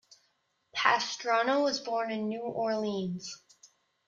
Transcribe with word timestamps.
Pastrano 0.75 1.61
was 1.61 1.79
born 1.79 2.09
in 2.09 2.27
New 2.27 2.41
Orleans. 2.41 3.39